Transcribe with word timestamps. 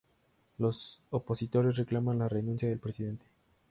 Los 0.57 0.99
opositores 1.11 1.75
reclaman 1.77 2.17
la 2.17 2.27
renuncia 2.27 2.67
de 2.67 2.73
la 2.73 2.81
presidente. 2.81 3.25